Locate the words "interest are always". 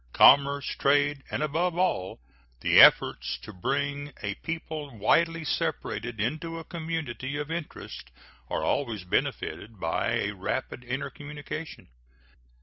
7.51-9.03